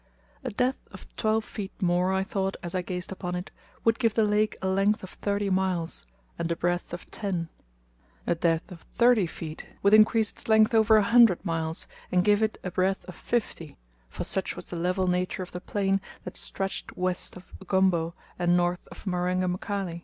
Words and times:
A 0.43 0.49
depth 0.49 0.87
of 0.89 1.05
twelve 1.15 1.45
feet 1.45 1.79
more, 1.79 2.11
I 2.11 2.23
thought, 2.23 2.57
as 2.63 2.73
I 2.73 2.81
gazed 2.81 3.11
upon 3.11 3.35
it, 3.35 3.51
would 3.83 3.99
give 3.99 4.15
the 4.15 4.23
lake 4.23 4.57
a 4.59 4.67
length 4.67 5.03
of 5.03 5.11
thirty 5.11 5.51
miles, 5.51 6.07
and 6.39 6.51
a 6.51 6.55
breadth 6.55 6.91
of 6.91 7.05
ten. 7.11 7.49
A 8.25 8.33
depth 8.33 8.71
of 8.71 8.81
thirty 8.95 9.27
feet 9.27 9.67
would 9.83 9.93
increase 9.93 10.31
its 10.31 10.47
length 10.47 10.73
over 10.73 10.97
a 10.97 11.03
hundred 11.03 11.45
miles, 11.45 11.85
and 12.11 12.25
give 12.25 12.41
it 12.41 12.57
a 12.63 12.71
breadth 12.71 13.05
of 13.05 13.13
fifty, 13.13 13.77
for 14.09 14.23
such 14.23 14.55
was 14.55 14.65
the 14.65 14.75
level 14.75 15.05
nature 15.07 15.43
of 15.43 15.51
the 15.51 15.61
plain 15.61 16.01
that 16.23 16.35
stretched 16.35 16.97
west 16.97 17.35
of 17.37 17.45
Ugombo, 17.61 18.15
and 18.39 18.57
north 18.57 18.87
of 18.87 19.05
Marenga 19.05 19.47
Mkali. 19.47 19.99